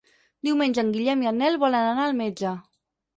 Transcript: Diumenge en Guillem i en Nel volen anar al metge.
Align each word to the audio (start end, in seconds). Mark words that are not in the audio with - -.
Diumenge 0.47 0.79
en 0.83 0.87
Guillem 0.95 1.21
i 1.25 1.29
en 1.31 1.37
Nel 1.41 1.57
volen 1.65 1.85
anar 1.91 2.07
al 2.07 2.17
metge. 2.23 2.55